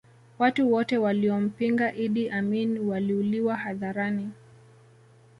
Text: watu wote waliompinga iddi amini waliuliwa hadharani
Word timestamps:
watu 0.39 0.71
wote 0.73 0.97
waliompinga 0.97 1.95
iddi 1.95 2.29
amini 2.29 2.79
waliuliwa 2.79 3.55
hadharani 3.55 4.31